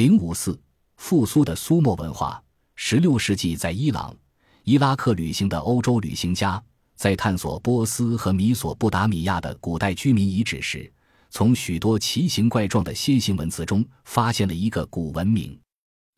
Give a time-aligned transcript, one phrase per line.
[0.00, 0.58] 零五四
[0.96, 2.42] 复苏的苏莫文化。
[2.74, 4.16] 十六世纪在伊朗、
[4.64, 6.62] 伊拉克旅行的欧洲旅行家，
[6.96, 10.90] 在探索波斯和米索不达米亚的古代居民遗址时，
[11.28, 15.54] 从许多奇形怪状的楔形文字中发现了一个古文明。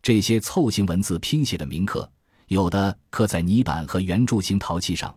[0.00, 2.08] 这些凑形文字拼写的铭刻，
[2.46, 5.12] 有的刻在泥板和圆柱形陶器上，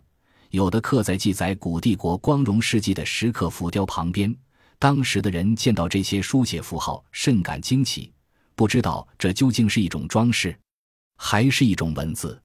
[0.50, 4.36] 有的刻在记载古帝国光荣事迹的石刻浮雕旁边。
[4.76, 8.12] 当时的人见到这些书写符号，甚感惊奇，
[8.56, 10.58] 不知道这究竟是一种装饰，
[11.16, 12.42] 还是一种文字。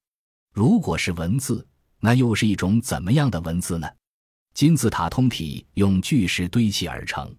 [0.53, 1.65] 如果是文字，
[2.02, 3.89] 那又是一种怎么样的文字呢？
[4.53, 7.33] 金字塔通体用巨石堆砌而成，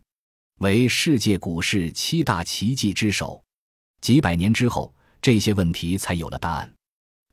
[0.61, 3.45] 为世界古世七大奇迹之首。
[4.01, 6.75] 几百年之后，这些问题才有了答案。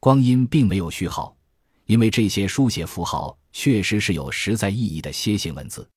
[0.02, 1.34] 光阴并没有序号，
[1.86, 5.90] 因为这些书写符号确实是有实在意义的楔形文字。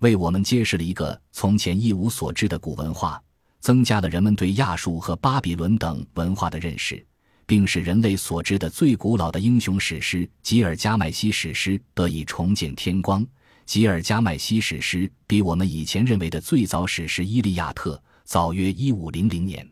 [0.00, 3.22] 为我们揭示了一个从前一无所知的古文化，
[3.60, 7.04] 增加了人们对亚述和巴比伦等文化的认识，
[7.46, 13.24] 并使人类所知的最古老的英雄史诗——吉尔加麦西史诗得以重见天光。
[13.66, 19.68] 吉尔加麦西史诗比我们以前认为的最早史诗《伊利亚特》早约一五零零年。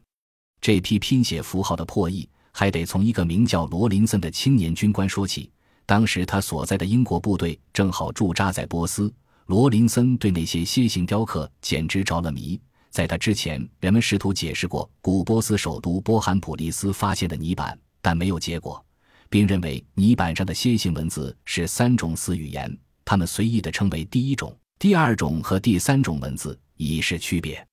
[0.61, 5.51] 这批拼写符号的破译，还得从一个名叫罗林森的青年军官说起。
[5.87, 9.13] 当时他所在的英国部队正好驻扎在波斯。
[9.47, 12.61] 罗林森对那些楔形雕刻简直着了迷。
[12.99, 18.85] 在他之前，人们试图解释过古波斯首都波罕普利斯发现的泥板，但没有结果，
[19.31, 27.65] 并认为泥板上的楔形文字是三种死语言，他们随意地称为第一种、第二种和第三种文字，以示区别。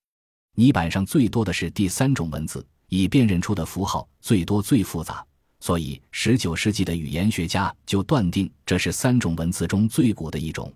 [0.54, 5.26] 泥板上最多的是第三种文字，以辨认出的符号最多最复杂，
[5.60, 10.72] 所以十九世纪的语言学家就断定这是三种文字中最古的一种。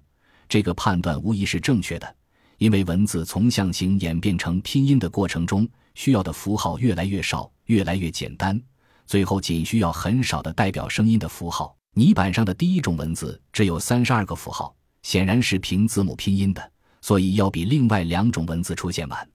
[0.47, 2.16] 这个判断无疑是正确的，
[2.59, 8.61] 因为文字从象形演变成拼音的过程中，需要的符号越来越少，越来越简单，
[9.07, 11.75] 最后仅需要很少的代表声音的符号。
[11.95, 19.29] 泥板上的第一种文字只有三十二个符号，显然是凭字母拼音的，所以要比另外两种文字出现晚。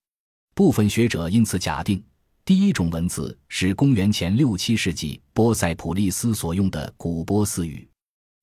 [0.54, 2.02] 部分学者因此假定，
[2.44, 7.88] 第一种文字是公元前六七世纪波塞普利斯所用的古波斯语。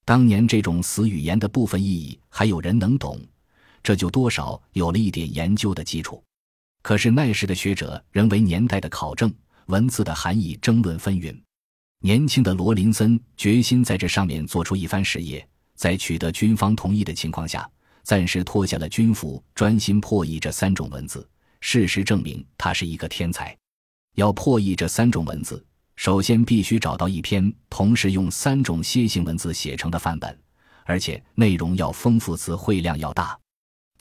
[0.03, 3.21] 当年这种死语言的部分意义还有人能懂，
[3.83, 6.23] 这就多少有了一点研究的基础。
[6.81, 9.33] 可是那时的学者仍为年代的考证、
[9.67, 11.39] 文字的含义争论纷纭。
[11.99, 17.69] 年轻的罗林森决心在这上面做出一番事业，在取得军方同意的情况下，
[18.01, 21.27] 暂时脱下了军服，专心破译这三种文字。
[21.59, 23.55] 事实证明，他是一个天才。
[24.15, 25.63] 要破译这三种文字。
[25.95, 30.35] 首先，必须找到一篇同时用三种楔形文字写成的范本，
[30.85, 33.37] 而且内容要丰富，词汇量要大。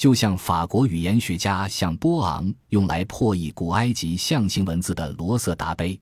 [0.00, 6.00] 就像法国语言学家向波昂用来破译古埃及象形文字的罗瑟达碑，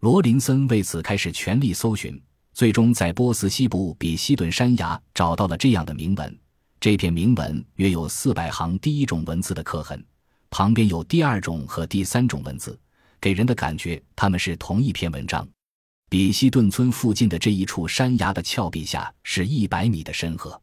[0.00, 2.18] 罗林森为此开始全力搜寻，
[2.54, 6.38] 最终在波斯西部比西顿山崖找到了这样的铭文。
[6.80, 10.02] 这篇铭文约有四百行第一种文字的刻痕，
[10.48, 12.80] 旁边有第二种和第三种文字。
[13.20, 15.46] 给人的感觉，他们是同一篇文章。
[16.08, 20.58] 比希顿村附近的这一处山崖的峭壁下是一百米的深河。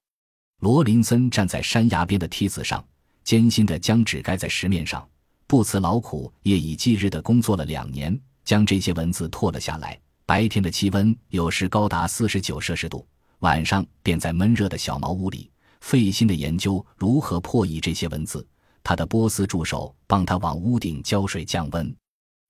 [0.61, 2.85] 罗林森站在山崖边的梯子上，
[3.23, 5.03] 艰辛地将纸盖在石面上，
[5.47, 9.99] 不辞劳苦，夜以继日地工作了两年，将这些文字拓了下来。
[10.23, 13.03] 白天的气温有时高达四十九摄氏度，
[13.39, 15.49] 晚上便在闷热的小茅屋里
[15.79, 18.47] 费心地研究如何破译这些文字。
[18.83, 21.91] 他的波斯助手帮他往屋顶浇水降温。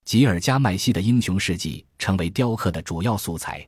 [0.03, 3.65] 吉尔加麦西的英雄事迹成为雕刻的主要素材。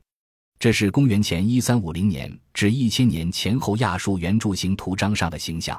[0.64, 5.78] 这是公元前一三五零年至一千年前后亚述圆柱形图章上的形象。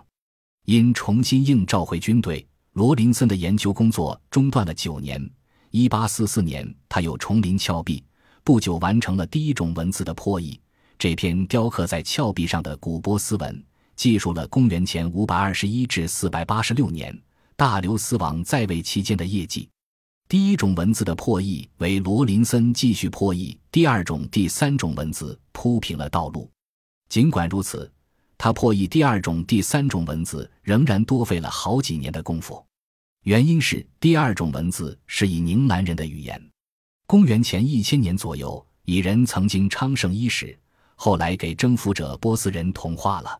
[0.65, 5.27] 因重新应召回军队，罗林森的研究工作中断了九年。
[5.71, 8.03] 一八四四年，他又重临峭壁，
[8.43, 10.61] 不久完成了第一种文字的破译。
[10.99, 13.65] 这篇雕刻在峭壁上的古波斯文，
[13.95, 17.19] 记述了公元前五百二十一至四百八十六年
[17.55, 19.67] 大流斯王在位期间的业绩。
[20.27, 26.49] 第一种文字的破译为罗林森继续破译，第二种、第三种文字铺平了道路。
[27.09, 27.91] 尽管如此，
[28.35, 32.65] 他破译第二种、第三种文字仍然多费了好几年的功夫。
[33.25, 36.41] 原因是第二种文字是以宁兰人的语言。
[37.05, 40.57] 公元前一千年左右，蚁人曾经昌盛伊始，
[40.95, 43.39] 后来给征服者波斯人同化了。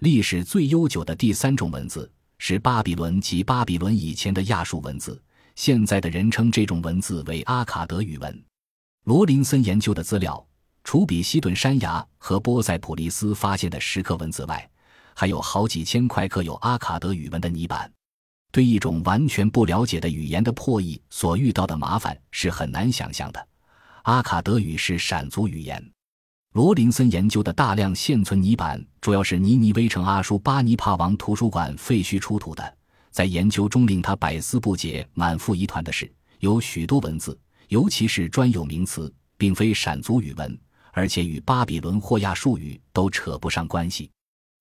[0.00, 5.22] 历史最悠久的第三种文字是巴比伦及巴比伦以前的亚述文字。
[5.56, 8.44] 现在的人称这种文字为阿卡德语文。
[9.04, 10.46] 罗林森研究的资料，
[10.84, 14.70] 除比西顿山崖和波塞普利斯发现的石刻文字外，
[15.14, 17.90] 还有好几千块刻有阿卡德语文的泥板。
[18.52, 23.48] 对一种完全不了解的语言的破译所遇到的麻烦是很难想象的。
[24.02, 25.82] 阿卡德语是闪族语言。
[26.52, 32.75] 罗林森研究的大量现存泥板，主要是尼尼微城阿舒巴尼帕王图书馆废墟出土的。
[33.16, 37.34] 在研究中，令他百思不解、满腹疑团的是，有许多文字，
[37.68, 40.60] 尤其是专有名词，并非闪族语文，
[40.92, 44.10] 而且与巴比伦或亚述语都扯不上关系。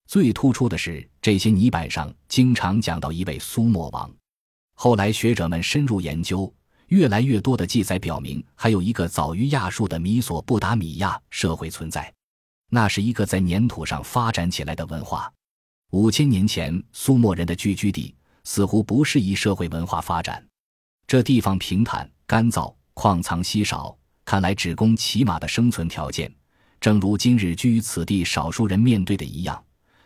[0.08, 4.10] 最突出的是，这些泥板上经常讲到一位苏莫王。
[4.76, 6.50] 后来学者们深入研究。
[6.88, 12.14] 越来越多的记载表明，还有一个早于亚述的米索不达米亚社会存在。
[12.70, 15.30] 那是一个在粘土上发展起来的文化。
[15.92, 18.14] 五千年前，苏莫人的聚居地
[18.46, 20.42] 似乎不适宜社会文化发展。
[21.06, 26.34] 这地方平坦、干燥，矿藏稀少，看来只供骑马的生存条件，
[26.80, 29.62] 正如今日居于此地少数人面对的一样。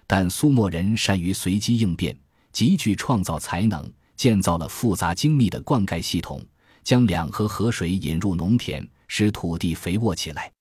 [0.07, 2.17] 但苏莫人善于随机应变，
[2.51, 6.43] 极具创造才能，建造了复杂精密的灌溉系统。
[6.81, 10.51] 将两河河水引入农田，使土地肥沃起来。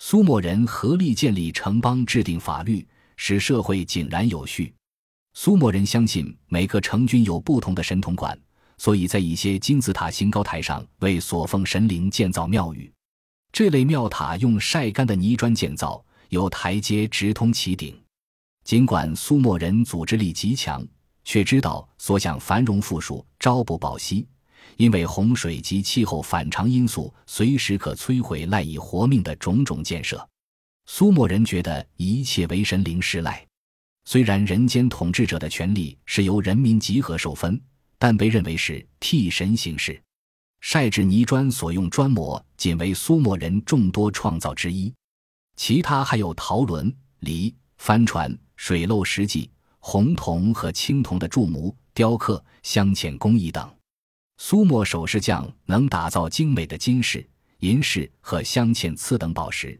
[0.00, 2.84] 苏莫人合力建立城邦，制定法律，
[3.16, 4.74] 使社会井然有序。
[5.34, 8.38] 苏莫人相信每个城均有不同的神童管，
[8.76, 12.92] 所以在一些金字塔形高台上为所奉神灵建造庙宇。
[13.52, 17.98] 这类庙塔用晒干的泥砖建造，有台阶直通其顶。
[18.64, 20.86] 尽管苏莫人组织力极强，
[21.24, 24.26] 却知道所想繁荣富庶，朝不保夕。
[24.76, 30.28] 因为洪水及气候反常因素随时可摧毁赖以活命的种种建设，
[30.86, 33.47] 苏莫人觉得一切为神灵施赖。
[34.10, 37.60] 虽然人间统治者的权力是由人民集合受分，
[37.98, 40.02] 但被认为是替神行事。
[40.62, 44.90] 晒制泥砖所用砖模仅为苏莫人众多创造之一，
[45.56, 46.90] 其他还有陶轮、
[47.20, 53.70] 犁、帆船、水漏石器、红铜和青铜的铸模、雕刻、镶嵌工艺等。
[54.38, 57.28] 苏莫首饰匠能打造精美的金饰、
[57.58, 59.78] 银饰和镶嵌次等宝石，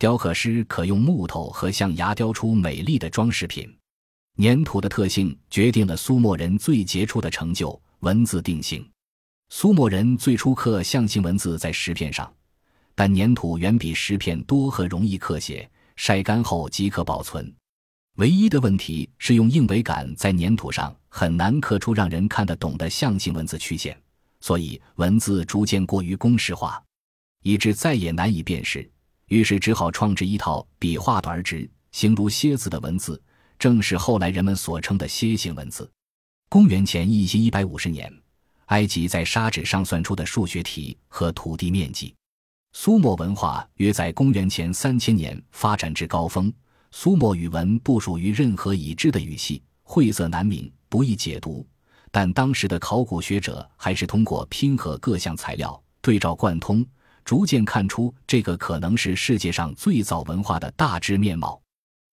[0.00, 3.70] 雕刻师可用木头和象牙雕出美丽的装饰品。
[4.38, 8.82] 粘土的特性决定了苏莫人最杰出的成就——文字定性。
[9.50, 12.32] 苏莫人最初刻象形文字在石片上，
[12.94, 17.54] 但粘土远比石片多和容易刻写，晒干后即可保存。
[18.16, 23.94] 唯一的问题是，用硬苇杆在粘土上很难刻出让人看得懂的象形文字曲线，
[24.40, 26.82] 所以文字逐渐过于公式化，
[27.42, 28.90] 以致再也难以辨识。
[29.30, 33.20] 于是只好创制一套笔画短而直、形如蝎子的文字，
[33.60, 35.88] 正是后来人们所称的楔形文字。
[36.48, 38.12] 公元前一千一百五十年，
[38.66, 42.12] 埃及在砂纸上算出的数学题和土地面积。
[42.72, 46.52] 苏莫文化约在公元前三千年发展至高峰。
[46.90, 51.64] 苏莫语文不属于任何已知的语系，晦涩难明，不易解读。
[52.10, 56.84] 但当时的考古学者还是通过拼合各项材料，对照贯通，
[57.24, 61.60] 逐渐看出这个可能是世界上最早文化的大致面貌。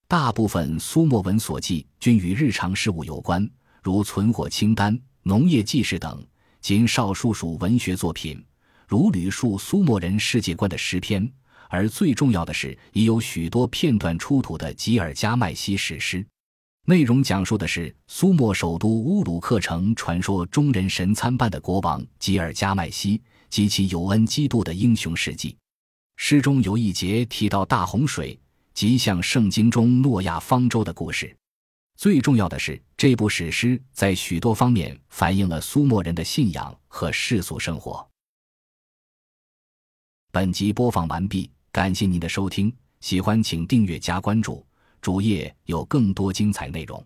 [0.08, 3.50] 大部分苏莫文所记均与日常事务有关，
[3.84, 6.18] 如存货清单、农业记事等；
[6.62, 8.42] 仅少数属文学作品，
[8.88, 11.30] 如吕述苏莫人世界观的诗篇。
[11.70, 16.26] 而最重要的是，已有许多片段出土的吉尔加麦西史诗，
[16.86, 25.56] 内容讲述的是苏莫首都乌鲁克城传说中人神参半的国王吉尔加麦西及其有恩基督的英雄事迹。
[26.16, 28.40] 诗中有一节提到大洪水，
[28.74, 31.36] 即像圣经中诺亚方舟的故事。
[31.96, 38.08] 最重要的是，这部史诗在许多方面反映了苏莫人的信仰和世俗生活。
[40.32, 41.50] 本集播放完毕。
[41.72, 44.66] 感谢您的收听，喜欢请订阅加关注，
[45.00, 47.06] 主页有更多精彩内容。